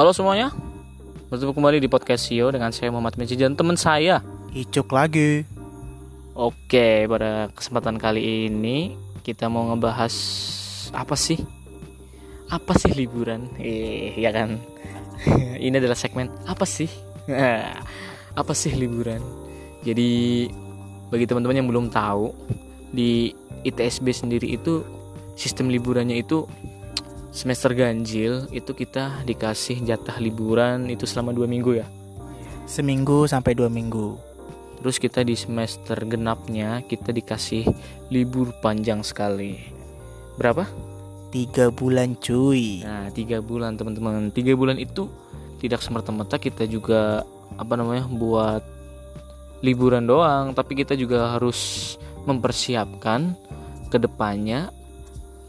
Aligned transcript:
Halo 0.00 0.16
semuanya, 0.16 0.48
bertemu 1.28 1.52
kembali 1.52 1.76
di 1.76 1.84
podcast 1.84 2.24
Sio 2.24 2.48
dengan 2.48 2.72
saya 2.72 2.88
Muhammad 2.88 3.20
Meji 3.20 3.36
dan 3.36 3.52
teman 3.52 3.76
saya. 3.76 4.24
Icuk 4.56 4.96
lagi. 4.96 5.44
Oke, 6.32 7.04
pada 7.04 7.52
kesempatan 7.52 8.00
kali 8.00 8.48
ini 8.48 8.96
kita 9.20 9.52
mau 9.52 9.68
ngebahas 9.68 10.16
apa 10.96 11.12
sih? 11.20 11.36
Apa 12.48 12.80
sih 12.80 12.96
liburan? 12.96 13.52
Eh, 13.60 14.16
ya 14.16 14.32
kan. 14.32 14.56
ini 15.68 15.76
adalah 15.76 16.00
segmen 16.00 16.32
apa 16.48 16.64
sih? 16.64 16.88
apa 18.40 18.52
sih 18.56 18.72
liburan? 18.72 19.20
Jadi 19.84 20.48
bagi 21.12 21.28
teman-teman 21.28 21.60
yang 21.60 21.68
belum 21.68 21.92
tahu, 21.92 22.32
di 22.88 23.36
ITSB 23.68 24.16
sendiri 24.16 24.48
itu 24.48 24.80
sistem 25.36 25.68
liburannya 25.68 26.24
itu 26.24 26.48
semester 27.30 27.70
ganjil 27.78 28.50
itu 28.50 28.74
kita 28.74 29.22
dikasih 29.22 29.86
jatah 29.86 30.18
liburan 30.18 30.90
itu 30.90 31.06
selama 31.06 31.30
dua 31.30 31.46
minggu 31.46 31.78
ya? 31.78 31.86
Seminggu 32.66 33.26
sampai 33.26 33.54
dua 33.54 33.70
minggu. 33.70 34.28
terus 34.80 34.96
kita 34.96 35.20
di 35.20 35.36
semester 35.36 35.92
genapnya 36.08 36.80
kita 36.80 37.12
dikasih 37.12 37.68
libur 38.08 38.48
panjang 38.64 39.04
sekali. 39.04 39.60
Berapa? 40.40 40.64
Tiga 41.28 41.68
bulan 41.68 42.16
cuy. 42.16 42.80
nah 42.80 43.12
tiga 43.12 43.44
bulan 43.44 43.76
teman-teman. 43.76 44.32
Tiga 44.32 44.56
bulan 44.56 44.80
itu 44.80 45.04
tidak 45.60 45.84
semerta-merta 45.84 46.40
kita 46.40 46.64
juga 46.64 47.28
apa 47.60 47.76
namanya 47.76 48.08
buat 48.08 48.64
liburan 49.60 50.08
doang. 50.08 50.56
Tapi 50.56 50.80
kita 50.80 50.96
juga 50.96 51.36
harus 51.36 52.00
mempersiapkan 52.24 53.36
ke 53.92 54.00
depannya 54.00 54.72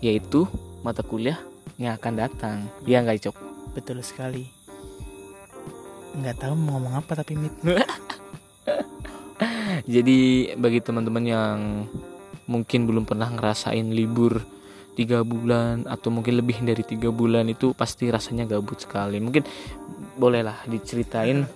yaitu 0.04 0.44
mata 0.84 1.08
kuliah 1.08 1.40
yang 1.82 1.98
akan 1.98 2.14
datang 2.14 2.58
ya 2.86 3.02
nggak 3.02 3.30
cok 3.30 3.52
Betul 3.72 4.04
sekali. 4.04 4.44
Nggak 6.12 6.44
tahu 6.44 6.54
mau 6.60 6.76
ngomong 6.76 7.00
apa 7.00 7.24
tapi 7.24 7.40
mit. 7.40 7.56
Jadi 9.94 10.52
bagi 10.60 10.84
teman-teman 10.84 11.24
yang 11.24 11.58
mungkin 12.52 12.84
belum 12.84 13.08
pernah 13.08 13.32
ngerasain 13.32 13.88
libur 13.96 14.44
tiga 14.92 15.24
bulan 15.24 15.88
atau 15.88 16.12
mungkin 16.12 16.36
lebih 16.44 16.60
dari 16.68 16.84
tiga 16.84 17.08
bulan 17.16 17.48
itu 17.48 17.72
pasti 17.72 18.12
rasanya 18.12 18.44
gabut 18.44 18.84
sekali. 18.84 19.24
Mungkin 19.24 19.48
bolehlah 20.20 20.68
diceritain 20.68 21.48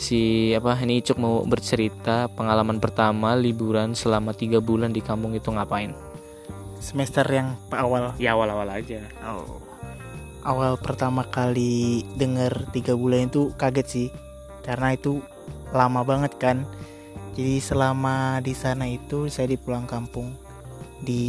si 0.00 0.50
apa 0.56 0.72
ini 0.80 1.04
Icuk 1.04 1.20
mau 1.20 1.44
bercerita 1.44 2.32
pengalaman 2.32 2.80
pertama 2.80 3.36
liburan 3.36 3.92
selama 3.92 4.32
tiga 4.32 4.56
bulan 4.64 4.88
di 4.88 5.04
kampung 5.04 5.36
itu 5.36 5.52
ngapain? 5.52 6.11
Semester 6.82 7.22
yang 7.30 7.54
awal. 7.70 8.18
Ya 8.18 8.34
awal-awal 8.34 8.66
aja. 8.66 8.98
Oh. 9.22 9.62
Awal 10.42 10.74
pertama 10.82 11.22
kali 11.22 12.02
denger 12.18 12.66
tiga 12.74 12.98
bulan 12.98 13.30
itu 13.30 13.54
kaget 13.54 13.86
sih. 13.86 14.08
Karena 14.66 14.90
itu 14.90 15.22
lama 15.70 16.02
banget 16.02 16.34
kan. 16.42 16.66
Jadi 17.38 17.62
selama 17.62 18.42
di 18.42 18.50
sana 18.52 18.90
itu 18.90 19.30
saya 19.30 19.46
di 19.46 19.54
pulang 19.54 19.86
kampung 19.86 20.34
di 20.98 21.22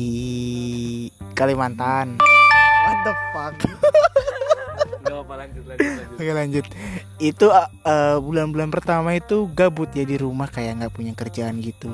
Kalimantan. 1.37 2.17
What 2.17 2.97
the 3.05 3.13
fuck? 3.31 3.55
Gak 5.05 5.17
apa 5.21 5.33
lanjut 5.37 5.63
lanjut 5.69 5.85
lanjut. 5.85 6.17
Oke 6.17 6.31
lanjut. 6.33 6.65
Itu 7.21 7.45
uh, 7.53 7.69
uh, 7.85 8.17
bulan-bulan 8.17 8.73
pertama 8.73 9.13
itu 9.13 9.45
gabut 9.53 9.93
ya 9.93 10.01
di 10.01 10.17
rumah 10.17 10.49
kayak 10.49 10.81
nggak 10.81 10.93
punya 10.97 11.13
kerjaan 11.13 11.61
gitu. 11.61 11.93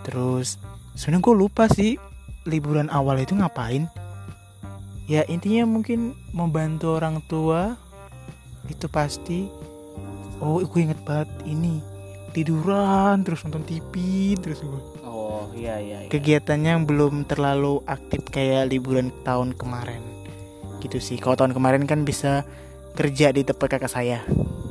Terus 0.00 0.56
sebenarnya 0.96 1.22
gue 1.28 1.36
lupa 1.36 1.68
sih 1.68 2.00
liburan 2.46 2.88
awal 2.88 3.18
itu 3.18 3.34
ngapain. 3.34 3.90
Ya 5.06 5.22
intinya 5.26 5.66
mungkin 5.68 6.14
membantu 6.30 6.98
orang 6.98 7.22
tua 7.24 7.78
itu 8.66 8.86
pasti. 8.86 9.46
Oh 10.38 10.58
gue 10.58 10.80
inget 10.82 11.00
banget 11.02 11.30
ini 11.44 11.78
tiduran 12.30 13.24
terus 13.24 13.40
nonton 13.42 13.62
TV 13.62 13.92
terus 14.36 14.60
gue. 14.60 14.82
Oh 15.02 15.48
iya 15.52 15.78
iya. 15.78 15.98
iya. 16.04 16.10
Kegiatannya 16.10 16.70
yang 16.72 16.84
belum 16.84 17.24
terlalu 17.24 17.80
aktif 17.84 18.26
kayak 18.26 18.68
liburan 18.68 19.14
tahun 19.22 19.54
kemarin. 19.54 20.02
Gitu 20.78 20.98
sih. 20.98 21.16
Kalau 21.16 21.34
tahun 21.34 21.54
kemarin 21.54 21.86
kan 21.86 22.02
bisa 22.02 22.42
kerja 22.92 23.30
di 23.30 23.42
tempat 23.42 23.78
kakak 23.78 23.88
saya. 23.88 24.20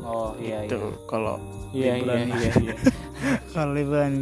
Oh 0.03 0.35
iya 0.37 0.67
Gitu. 0.67 0.77
iya. 0.77 0.99
Kalau 1.07 1.35
Iya 1.71 1.83
iya 1.83 1.95
liburan. 1.97 2.27
iya 2.29 2.51
iya. 2.61 2.75
kalau 3.55 3.71
liburan 3.73 4.13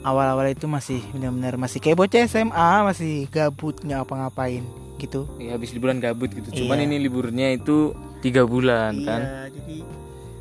awal-awal 0.00 0.46
itu 0.46 0.64
masih 0.64 1.00
benar-benar 1.10 1.54
masih 1.56 1.78
kayak 1.78 1.96
bocah 1.96 2.22
SMA 2.24 2.70
masih 2.84 3.12
gabut 3.28 3.78
nggak 3.78 4.00
apa-ngapain 4.00 4.62
gitu 4.96 5.26
Ya 5.36 5.54
habis 5.54 5.70
liburan 5.70 5.98
gabut 5.98 6.26
gitu. 6.28 6.50
Cuman 6.56 6.76
Iya. 6.76 6.84
ini 6.84 6.96
liburnya 6.98 7.48
itu 7.50 7.92
tiga 8.18 8.42
bulan 8.42 8.98
kan. 9.00 9.20
iya 9.20 9.42
jadi 9.48 9.76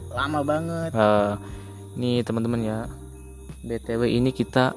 lama 0.10 0.40
banget 0.42 0.90
Eh, 0.92 1.34
nih 1.96 2.22
teman-teman 2.22 2.62
ya. 2.62 2.80
BTW 3.60 4.02
ini 4.12 4.32
kita 4.32 4.74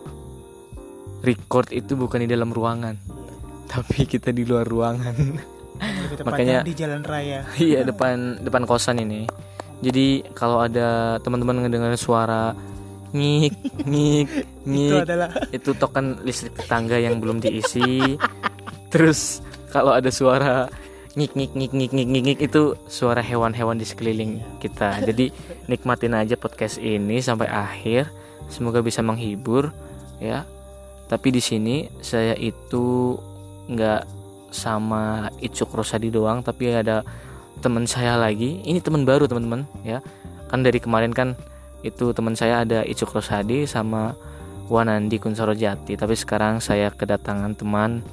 record 1.21 1.69
itu 1.71 1.95
bukan 1.95 2.21
di 2.21 2.29
dalam 2.29 2.49
ruangan, 2.49 2.97
tapi 3.67 4.05
kita 4.05 4.31
di 4.31 4.43
luar 4.43 4.65
ruangan. 4.65 5.15
Makanya- 6.21 6.61
di 6.61 6.75
jalan 6.75 7.01
raya 7.01 7.45
Iya 7.63 7.81
depan 7.83 8.41
depan 8.41 8.65
kosan 8.65 9.01
ini. 9.01 9.25
Jadi 9.81 10.29
kalau 10.35 10.61
ada 10.61 11.17
teman-teman 11.19 11.65
ngedengar 11.65 11.97
suara 11.97 12.53
ngik 13.11 13.55
ngik 13.87 14.29
itu 14.31 14.45
ngik 14.71 15.03
adalah 15.03 15.31
itu 15.51 15.71
token 15.75 16.23
listrik 16.23 16.55
tetangga 16.55 16.97
yang 16.99 17.19
belum 17.19 17.43
diisi. 17.43 18.19
Terus 18.91 19.43
kalau 19.71 19.95
ada 19.95 20.11
suara 20.11 20.67
ngik 21.19 21.35
ngik 21.35 21.53
ngik 21.59 21.73
ngik 21.75 21.91
ngik 21.91 22.09
ngik, 22.09 22.23
ngik, 22.23 22.41
itu 22.47 22.63
suara 22.87 23.19
hewan-hewan 23.19 23.75
di 23.75 23.87
sekeliling 23.87 24.39
kita. 24.63 25.03
Jadi 25.03 25.35
nikmatin 25.67 26.15
aja 26.15 26.39
podcast 26.39 26.79
ini 26.79 27.19
sampai 27.19 27.51
akhir. 27.51 28.07
Semoga 28.51 28.83
bisa 28.83 29.03
menghibur 29.03 29.75
ya. 30.23 30.47
Tapi 31.11 31.35
di 31.35 31.43
sini 31.43 31.91
saya 31.99 32.39
itu 32.39 33.19
nggak 33.67 34.03
sama 34.55 35.31
Icuk 35.43 35.75
Rosadi 35.75 36.11
doang, 36.11 36.43
tapi 36.43 36.71
ada 36.71 37.03
teman 37.59 37.87
saya 37.87 38.15
lagi. 38.15 38.63
Ini 38.63 38.79
teman 38.79 39.03
baru 39.03 39.27
teman-teman 39.27 39.67
ya. 39.83 39.99
Kan 40.51 40.63
dari 40.63 40.79
kemarin 40.79 41.11
kan 41.15 41.35
itu 41.81 42.13
teman 42.13 42.37
saya 42.37 42.65
ada 42.65 42.85
Icuk 42.85 43.13
Rosadi 43.13 43.65
sama 43.65 44.13
Wanandi 44.71 45.17
Kunsoro 45.19 45.57
Jati 45.57 45.97
tapi 45.97 46.15
sekarang 46.15 46.63
saya 46.63 46.93
kedatangan 46.93 47.57
teman 47.57 48.05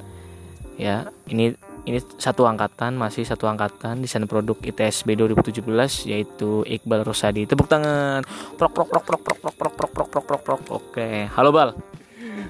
ya 0.80 1.06
ini 1.30 1.54
ini 1.88 1.98
satu 2.20 2.44
angkatan 2.44 2.98
masih 3.00 3.24
satu 3.24 3.48
angkatan 3.48 4.04
desain 4.04 4.28
produk 4.28 4.60
ITSB 4.60 5.16
2017 5.16 5.64
yaitu 6.10 6.66
Iqbal 6.68 7.04
Rosadi 7.06 7.48
tepuk 7.48 7.70
tangan 7.70 8.24
prok 8.60 8.72
prok 8.74 8.88
prok 8.88 9.04
prok 9.04 9.20
prok 9.24 9.36
prok 9.38 9.54
prok 9.54 9.72
prok 9.72 9.90
prok 9.92 10.08
prok 10.08 10.24
prok 10.26 10.40
prok 10.44 10.62
oke 10.68 11.08
halo 11.32 11.50
Bal 11.54 11.72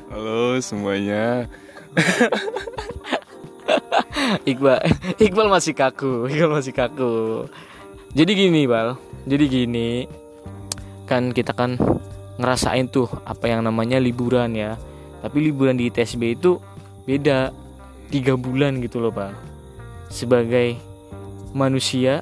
Halo 0.08 0.60
semuanya. 0.60 1.48
Iqbal 4.48 4.80
Iqbal 5.20 5.48
masih 5.48 5.74
kaku 5.76 6.28
Iqbal 6.28 6.52
masih 6.60 6.72
kaku 6.72 7.46
jadi 8.16 8.32
gini 8.32 8.64
Bal 8.64 8.96
jadi 9.28 9.44
gini 9.48 10.08
kan 11.08 11.32
kita 11.32 11.56
kan 11.56 11.80
ngerasain 12.36 12.86
tuh 12.92 13.08
apa 13.24 13.48
yang 13.48 13.64
namanya 13.64 13.96
liburan 13.96 14.52
ya 14.52 14.76
tapi 15.24 15.48
liburan 15.48 15.74
di 15.74 15.88
ITSB 15.88 16.38
itu 16.38 16.60
beda 17.08 17.50
tiga 18.12 18.36
bulan 18.36 18.78
gitu 18.84 19.00
loh 19.00 19.10
Bal 19.10 19.32
sebagai 20.12 20.76
manusia 21.56 22.20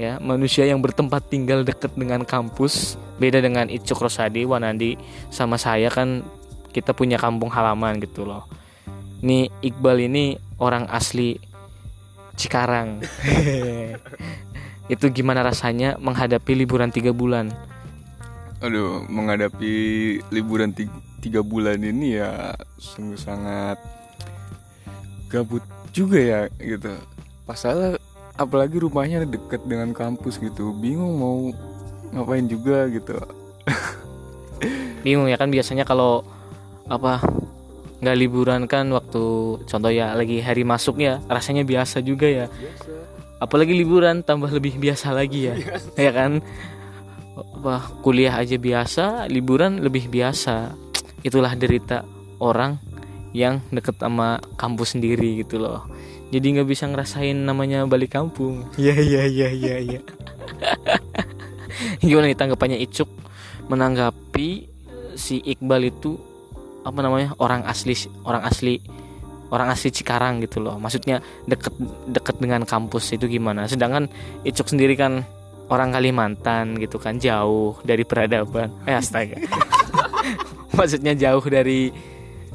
ya 0.00 0.16
manusia 0.18 0.64
yang 0.64 0.80
bertempat 0.80 1.28
tinggal 1.28 1.62
dekat 1.62 1.92
dengan 1.92 2.24
kampus 2.24 2.96
beda 3.20 3.44
dengan 3.44 3.68
Icuk 3.68 4.00
Rosadi 4.00 4.48
Wanandi 4.48 4.96
sama 5.28 5.60
saya 5.60 5.92
kan 5.92 6.24
kita 6.72 6.96
punya 6.96 7.20
kampung 7.20 7.52
halaman 7.52 8.00
gitu 8.00 8.24
loh 8.24 8.44
Nih 9.24 9.48
Iqbal 9.64 10.12
ini 10.12 10.36
orang 10.60 10.84
asli 10.92 11.40
Cikarang. 12.36 13.00
itu 14.92 15.06
gimana 15.08 15.40
rasanya 15.40 15.96
menghadapi 15.96 16.52
liburan 16.52 16.92
tiga 16.92 17.10
bulan? 17.10 17.48
Aduh, 18.66 19.06
menghadapi 19.06 19.74
liburan 20.34 20.74
ti- 20.74 20.90
tiga 21.22 21.38
bulan 21.38 21.78
ini 21.78 22.18
ya 22.18 22.50
sungguh 22.82 23.14
sangat 23.14 23.78
gabut 25.30 25.62
juga 25.94 26.18
ya 26.18 26.40
gitu. 26.58 26.90
Pasalnya 27.46 27.94
apalagi 28.34 28.82
rumahnya 28.82 29.22
deket 29.22 29.62
dengan 29.70 29.94
kampus 29.94 30.42
gitu, 30.42 30.74
bingung 30.74 31.14
mau 31.14 31.54
ngapain 32.10 32.50
juga 32.50 32.90
gitu. 32.90 33.14
Bingung 35.06 35.30
ya 35.30 35.38
kan 35.38 35.54
biasanya 35.54 35.86
kalau 35.86 36.26
apa 36.90 37.22
nggak 38.02 38.18
liburan 38.18 38.66
kan 38.66 38.90
waktu 38.90 39.22
contoh 39.62 39.92
ya 39.94 40.10
lagi 40.18 40.42
hari 40.42 40.66
masuk 40.66 40.98
ya 40.98 41.22
rasanya 41.30 41.62
biasa 41.62 42.02
juga 42.02 42.26
ya. 42.26 42.46
Apalagi 43.38 43.78
liburan 43.78 44.26
tambah 44.26 44.50
lebih 44.50 44.74
biasa 44.74 45.14
lagi 45.14 45.46
ya, 45.46 45.54
ya 46.10 46.10
kan? 46.10 46.42
Apa 47.56 47.88
kuliah 48.04 48.36
aja 48.36 48.60
biasa, 48.60 49.26
liburan 49.32 49.80
lebih 49.80 50.12
biasa. 50.12 50.76
Itulah 51.24 51.56
derita 51.56 52.04
orang 52.38 52.76
yang 53.32 53.64
deket 53.72 53.96
sama 54.00 54.40
kampus 54.60 54.96
sendiri 54.96 55.40
gitu 55.40 55.60
loh. 55.60 55.88
Jadi 56.32 56.58
nggak 56.58 56.68
bisa 56.68 56.84
ngerasain 56.90 57.36
namanya 57.36 57.86
balik 57.86 58.16
kampung. 58.16 58.66
Iya 58.80 58.96
iya 58.98 59.22
iya 59.24 59.48
iya 59.52 59.76
iya. 59.78 60.00
gimana 62.06 62.28
nih 62.28 62.38
tanggapannya 62.38 62.78
Icuk? 62.80 63.08
Menanggapi 63.68 64.48
si 65.16 65.42
Iqbal 65.42 65.90
itu 65.90 66.16
apa 66.86 67.02
namanya 67.02 67.34
orang 67.42 67.66
asli 67.66 67.98
orang 68.22 68.46
asli 68.46 68.78
orang 69.50 69.70
asli 69.70 69.90
Cikarang 69.94 70.42
gitu 70.42 70.58
loh. 70.58 70.80
Maksudnya 70.80 71.22
deket 71.46 71.74
deket 72.10 72.36
dengan 72.42 72.66
kampus 72.66 73.14
itu 73.14 73.30
gimana? 73.30 73.70
Sedangkan 73.70 74.10
Icuk 74.42 74.66
sendiri 74.66 74.98
kan 74.98 75.22
orang 75.70 75.94
Kalimantan 75.94 76.78
gitu 76.78 76.98
kan 76.98 77.18
jauh 77.18 77.78
dari 77.82 78.06
peradaban. 78.06 78.70
Eh 78.86 78.94
astaga. 78.94 79.38
Maksudnya 80.76 81.16
jauh 81.16 81.42
dari 81.46 81.90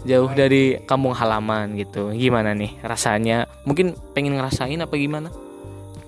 jauh 0.01 0.31
dari 0.33 0.81
kampung 0.85 1.13
halaman 1.13 1.77
gitu. 1.77 2.13
Gimana 2.13 2.55
nih 2.55 2.79
rasanya? 2.81 3.45
Mungkin 3.67 3.97
pengen 4.15 4.37
ngerasain 4.37 4.79
apa 4.81 4.93
gimana? 4.97 5.29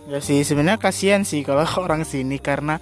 Ya 0.08 0.20
sih 0.20 0.44
sebenarnya 0.44 0.82
kasihan 0.82 1.24
sih 1.24 1.48
kalau 1.48 1.64
orang 1.86 2.04
sini 2.04 2.40
karena 2.40 2.80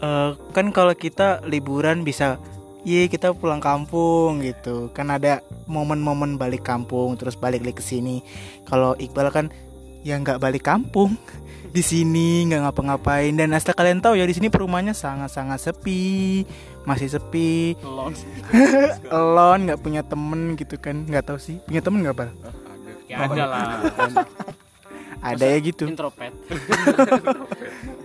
eh, 0.00 0.30
kan 0.52 0.66
kalau 0.72 0.94
kita 0.96 1.44
liburan 1.44 2.02
bisa 2.02 2.40
Iya 2.84 3.08
kita 3.08 3.32
pulang 3.32 3.64
kampung 3.64 4.44
gitu. 4.44 4.92
Kan 4.92 5.08
ada 5.08 5.40
momen-momen 5.64 6.36
balik 6.36 6.68
kampung 6.68 7.16
terus 7.16 7.32
balik 7.32 7.64
lagi 7.64 7.80
ke 7.80 7.84
sini. 7.84 8.20
Kalau 8.68 8.92
Iqbal 9.00 9.32
kan 9.32 9.48
ya 10.06 10.14
nggak 10.20 10.38
balik 10.38 10.68
kampung. 10.68 11.16
Di 11.74 11.82
sini 11.82 12.46
nggak 12.46 12.70
ngapa-ngapain. 12.70 13.34
Dan 13.34 13.56
asal 13.56 13.74
kalian 13.74 13.98
tahu 13.98 14.14
ya 14.14 14.28
di 14.28 14.36
sini 14.36 14.52
perumahannya 14.52 14.94
sangat-sangat 14.94 15.58
sepi. 15.58 16.44
Masih 16.86 17.10
sepi. 17.10 17.74
Alone 19.10 19.60
nggak 19.66 19.80
punya 19.82 20.06
temen 20.06 20.54
gitu 20.54 20.78
kan. 20.78 21.02
Nggak 21.08 21.34
tahu 21.34 21.38
sih. 21.42 21.58
Punya 21.66 21.82
temen 21.82 22.04
nggak 22.04 22.14
pak 22.14 22.30
ya 23.14 23.16
ada 23.30 23.44
lah. 23.46 23.66
Ada 25.24 25.56
ya 25.56 25.58
gitu. 25.64 25.88
Introvert. 25.88 26.34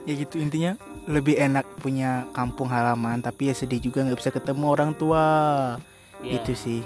Ya 0.07 0.17
gitu 0.17 0.41
intinya 0.41 0.73
lebih 1.05 1.37
enak 1.37 1.69
punya 1.85 2.25
kampung 2.33 2.65
halaman 2.65 3.21
tapi 3.21 3.45
ya 3.45 3.53
sedih 3.53 3.77
juga 3.77 4.01
nggak 4.01 4.17
bisa 4.17 4.33
ketemu 4.33 4.65
orang 4.65 4.91
tua. 4.97 5.25
Iya. 6.19 6.43
itu 6.43 6.51
sih 6.51 6.79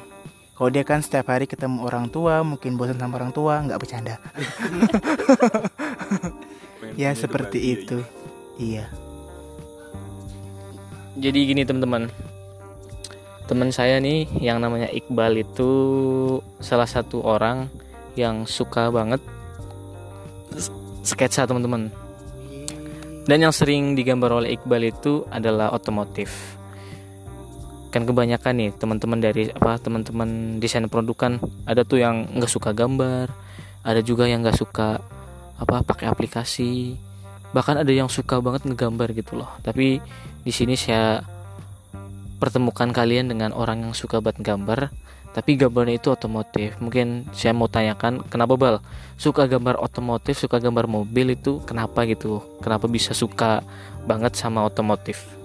kalau 0.54 0.70
dia 0.70 0.86
kan 0.86 1.02
setiap 1.02 1.34
hari 1.34 1.50
ketemu 1.50 1.82
orang 1.82 2.14
tua 2.14 2.46
mungkin 2.46 2.78
bosan 2.78 3.02
sama 3.02 3.18
orang 3.18 3.34
tua 3.34 3.62
nggak 3.66 3.80
bercanda. 3.82 4.16
Ya 6.94 7.10
seperti 7.18 7.74
itu. 7.74 8.06
iya. 8.62 8.86
Jadi 11.18 11.40
gini 11.50 11.66
teman-teman. 11.66 12.06
Teman 13.50 13.74
saya 13.74 13.98
nih 13.98 14.30
yang 14.38 14.62
namanya 14.62 14.94
Iqbal 14.94 15.42
itu 15.42 15.72
salah 16.62 16.86
satu 16.86 17.26
orang 17.26 17.66
yang 18.14 18.46
suka 18.46 18.94
banget 18.94 19.26
sketsa 21.02 21.50
teman-teman. 21.50 21.90
Dan 23.26 23.42
yang 23.42 23.56
sering 23.56 23.98
digambar 23.98 24.44
oleh 24.44 24.54
Iqbal 24.54 24.94
itu 24.94 25.26
adalah 25.34 25.74
otomotif 25.74 26.60
kan 27.94 28.10
kebanyakan 28.10 28.54
nih 28.58 28.70
teman-teman 28.74 29.22
dari 29.22 29.54
apa 29.54 29.78
teman-teman 29.78 30.58
desain 30.58 30.90
produk 30.90 31.30
kan 31.30 31.34
ada 31.70 31.86
tuh 31.86 32.02
yang 32.02 32.26
nggak 32.34 32.50
suka 32.50 32.74
gambar 32.74 33.30
ada 33.84 34.00
juga 34.00 34.26
yang 34.26 34.42
nggak 34.42 34.58
suka 34.58 35.04
apa 35.60 35.84
pakai 35.84 36.08
aplikasi. 36.08 36.96
Bahkan 37.54 37.86
ada 37.86 37.92
yang 37.94 38.10
suka 38.10 38.42
banget 38.42 38.66
ngegambar 38.66 39.14
gitu 39.14 39.38
loh. 39.38 39.52
Tapi 39.62 40.02
di 40.42 40.52
sini 40.52 40.74
saya 40.74 41.22
pertemukan 42.42 42.90
kalian 42.90 43.30
dengan 43.30 43.54
orang 43.54 43.88
yang 43.88 43.94
suka 43.96 44.20
banget 44.20 44.44
gambar 44.44 44.92
tapi 45.34 45.58
gambarnya 45.58 45.98
itu 45.98 46.14
otomotif. 46.14 46.78
Mungkin 46.78 47.30
saya 47.34 47.58
mau 47.58 47.68
tanyakan 47.68 48.22
kenapa 48.30 48.54
bal? 48.56 48.76
Suka 49.18 49.46
gambar 49.46 49.82
otomotif 49.82 50.40
suka 50.40 50.58
gambar 50.62 50.86
mobil 50.86 51.34
itu 51.34 51.62
kenapa 51.68 52.06
gitu? 52.06 52.42
Kenapa 52.64 52.86
bisa 52.90 53.12
suka 53.18 53.62
banget 54.06 54.38
sama 54.38 54.64
otomotif 54.66 55.43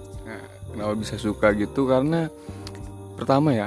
kenapa 0.78 0.94
bisa 0.94 1.18
suka 1.18 1.50
gitu? 1.58 1.90
Karena 1.90 2.30
pertama 3.18 3.50
ya 3.50 3.66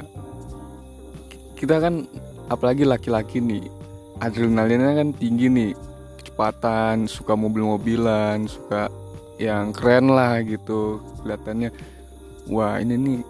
kita 1.60 1.78
kan 1.78 2.08
apalagi 2.48 2.88
laki-laki 2.88 3.38
nih 3.38 3.68
adrenalinnya 4.18 4.98
kan 4.98 5.08
tinggi 5.12 5.46
nih 5.52 5.70
kecepatan 6.18 7.04
suka 7.04 7.36
mobil-mobilan 7.36 8.48
suka 8.48 8.88
yang 9.36 9.70
keren 9.76 10.08
lah 10.08 10.40
gitu 10.40 11.04
kelihatannya 11.20 11.70
wah 12.48 12.80
ini 12.80 12.96
nih 12.96 13.20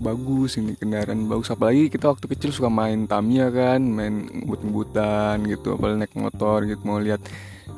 bagus 0.00 0.56
ini 0.56 0.74
kendaraan 0.74 1.28
bagus. 1.28 1.52
Apalagi 1.52 1.92
kita 1.92 2.08
waktu 2.08 2.24
kecil 2.24 2.50
suka 2.50 2.72
main 2.72 3.04
Tamiya 3.04 3.52
kan 3.52 3.84
main 3.84 4.26
ngebut-ngebutan 4.26 5.44
gitu 5.46 5.76
apalagi 5.76 6.08
naik 6.08 6.16
motor 6.16 6.64
gitu 6.64 6.82
mau 6.88 6.98
lihat 6.98 7.20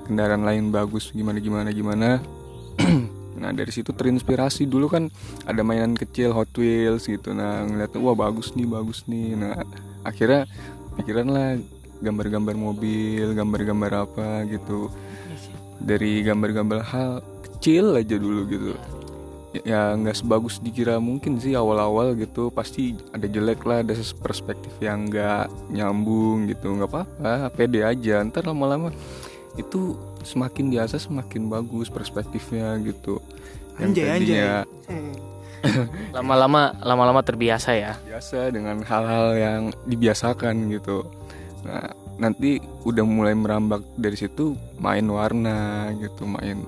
kendaraan 0.06 0.46
lain 0.46 0.70
bagus 0.70 1.10
gimana 1.10 1.42
gimana 1.42 1.68
gimana 1.74 2.08
Nah 3.42 3.50
dari 3.50 3.74
situ 3.74 3.90
terinspirasi 3.90 4.70
dulu 4.70 4.86
kan 4.86 5.10
ada 5.42 5.66
mainan 5.66 5.98
kecil 5.98 6.30
Hot 6.30 6.54
Wheels 6.54 7.10
gitu. 7.10 7.34
Nah 7.34 7.66
ngeliat 7.66 7.98
wah 7.98 8.14
bagus 8.14 8.54
nih 8.54 8.70
bagus 8.70 9.02
nih. 9.10 9.34
Nah 9.34 9.66
akhirnya 10.06 10.46
pikiran 10.94 11.26
lah 11.26 11.58
gambar-gambar 11.98 12.54
mobil, 12.54 13.34
gambar-gambar 13.34 14.06
apa 14.06 14.46
gitu. 14.46 14.86
Dari 15.82 16.22
gambar-gambar 16.22 16.86
hal 16.86 17.10
kecil 17.50 17.98
aja 17.98 18.14
dulu 18.14 18.46
gitu. 18.46 18.72
Ya 19.66 19.92
nggak 19.92 20.16
sebagus 20.16 20.62
dikira 20.62 21.02
mungkin 21.02 21.42
sih 21.42 21.58
awal-awal 21.58 22.14
gitu. 22.14 22.54
Pasti 22.54 22.94
ada 23.10 23.26
jelek 23.26 23.66
lah, 23.66 23.82
ada 23.82 23.98
perspektif 24.22 24.70
yang 24.78 25.10
nggak 25.10 25.50
nyambung 25.74 26.46
gitu. 26.46 26.78
nggak 26.78 26.90
apa-apa, 26.90 27.50
pede 27.58 27.82
aja. 27.82 28.22
Ntar 28.22 28.46
lama-lama 28.46 28.94
itu 29.58 29.98
semakin 30.22 30.72
biasa 30.72 30.98
semakin 30.98 31.50
bagus 31.50 31.90
perspektifnya 31.92 32.78
gitu. 32.82 33.18
Yang 33.78 33.90
Anjay, 33.90 34.04
anjay. 34.04 34.18
tadinya 34.18 34.50
lama-lama 36.16 36.74
lama-lama 36.82 37.20
terbiasa 37.22 37.70
ya. 37.74 37.92
Biasa 38.02 38.50
dengan 38.50 38.82
hal-hal 38.82 39.26
yang 39.38 39.62
dibiasakan 39.86 40.70
gitu. 40.74 41.06
Nah 41.62 41.94
nanti 42.20 42.60
udah 42.84 43.04
mulai 43.06 43.32
merambak 43.32 43.82
dari 43.96 44.14
situ 44.18 44.54
main 44.78 45.06
warna 45.08 45.90
gitu 45.96 46.28
main 46.28 46.60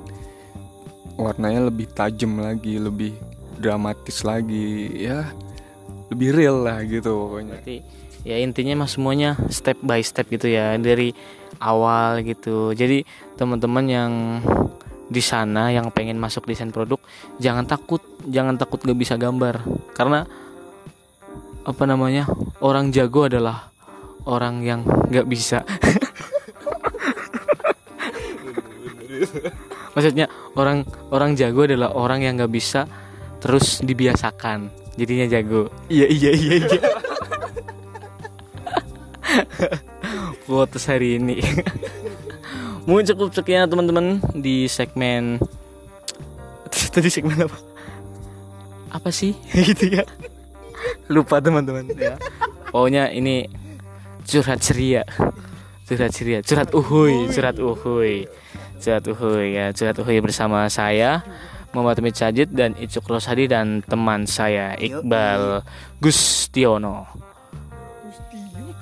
warnanya 1.14 1.70
lebih 1.70 1.86
tajam 1.94 2.40
lagi 2.42 2.80
lebih 2.80 3.14
dramatis 3.60 4.26
lagi 4.26 4.90
ya 4.98 5.30
lebih 6.10 6.34
real 6.34 6.64
lah 6.64 6.80
gitu 6.82 7.10
pokoknya. 7.28 7.60
Berarti 7.60 7.78
ya 8.24 8.36
intinya 8.40 8.82
mah 8.82 8.90
semuanya 8.90 9.36
step 9.52 9.78
by 9.84 10.00
step 10.00 10.26
gitu 10.32 10.48
ya. 10.48 10.74
Dari 10.80 11.12
awal 11.60 12.22
gitu. 12.22 12.72
Jadi 12.72 13.04
teman-teman 13.38 13.84
yang 13.86 14.12
di 15.04 15.20
sana 15.20 15.68
yang 15.68 15.92
pengen 15.92 16.16
masuk 16.16 16.48
desain 16.48 16.72
produk 16.72 16.98
jangan 17.36 17.68
takut, 17.68 18.00
jangan 18.24 18.56
takut 18.56 18.80
gak 18.80 18.96
bisa 18.96 19.20
gambar 19.20 19.60
karena 19.92 20.24
apa 21.64 21.84
namanya 21.88 22.28
orang 22.60 22.92
jago 22.92 23.24
adalah 23.28 23.72
orang 24.28 24.60
yang 24.64 24.84
nggak 24.84 25.24
bisa. 25.28 25.64
Maksudnya 29.96 30.28
orang 30.58 30.84
orang 31.08 31.32
jago 31.38 31.64
adalah 31.64 31.94
orang 31.96 32.20
yang 32.20 32.36
nggak 32.36 32.52
bisa 32.52 32.84
terus 33.40 33.80
dibiasakan 33.80 34.68
jadinya 34.96 35.26
jago. 35.28 35.68
iya 35.90 36.06
iya 36.08 36.30
iya 36.32 36.56
iya 36.64 36.80
quotes 40.54 40.86
hari 40.86 41.18
ini. 41.18 41.42
Mungkin 42.86 43.10
cukup 43.10 43.34
sekian 43.34 43.66
teman-teman 43.66 44.22
di 44.38 44.70
segmen 44.70 45.42
tadi 46.94 47.10
segmen 47.10 47.34
apa? 47.42 47.58
Apa 48.94 49.10
sih? 49.10 49.34
Gitu 49.66 49.98
ya. 49.98 50.06
Lupa 51.10 51.42
teman-teman 51.42 51.90
ya. 51.98 52.14
Pokoknya 52.70 53.10
ini 53.10 53.50
curhat 54.22 54.62
ceria. 54.62 55.02
Curhat 55.90 56.14
ceria. 56.14 56.38
Curhat 56.38 56.70
uhuy 56.70 57.26
curhat 57.34 57.58
uhuy. 57.58 58.30
Curhat 58.78 59.10
uhuy 59.10 59.58
ya. 59.58 59.74
Curhat 59.74 59.98
uhuy 59.98 60.22
bersama 60.22 60.70
saya 60.70 61.26
Muhammad 61.74 61.98
Hamid 61.98 62.14
Sajid 62.14 62.54
dan 62.54 62.78
Icuk 62.78 63.10
Rosadi 63.10 63.50
dan 63.50 63.82
teman 63.82 64.30
saya 64.30 64.78
Iqbal 64.78 65.66
Gustiono 65.98 67.33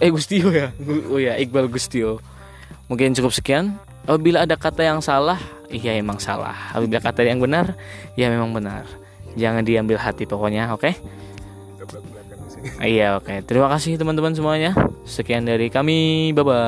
eh 0.03 0.11
Gustio 0.11 0.51
ya? 0.51 0.75
Oh 1.07 1.23
ya 1.23 1.39
Iqbal 1.39 1.71
Gustio. 1.71 2.19
Mungkin 2.91 3.15
cukup 3.15 3.31
sekian. 3.31 3.79
Apabila 4.03 4.43
ada 4.43 4.59
kata 4.59 4.83
yang 4.83 4.99
salah 4.99 5.39
iya 5.71 5.95
emang 5.95 6.19
salah. 6.19 6.75
Apabila 6.75 6.99
kata 6.99 7.23
yang 7.23 7.39
benar 7.39 7.79
ya 8.19 8.27
memang 8.27 8.51
benar. 8.51 8.83
Jangan 9.39 9.63
diambil 9.63 10.03
hati 10.03 10.27
pokoknya 10.27 10.75
oke? 10.75 10.91
Iya 12.83 13.23
oke. 13.23 13.47
Terima 13.47 13.71
kasih 13.71 13.95
teman-teman 13.95 14.35
semuanya. 14.35 14.75
Sekian 15.07 15.47
dari 15.47 15.71
kami. 15.71 16.35
Bye 16.35 16.45
bye. 16.45 16.59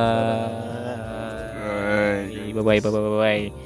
Hai. 1.58 2.54
Bye 2.54 2.62
bye 2.62 2.78
bye 2.78 2.90
bye 2.90 3.18
bye 3.18 3.63